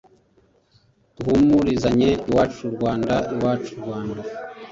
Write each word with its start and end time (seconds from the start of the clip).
duhumurizanye 1.15 2.09
iwacu 2.29 2.63
rwanda 2.75 3.15
iwacu 3.33 3.71
rwanda 3.81 4.21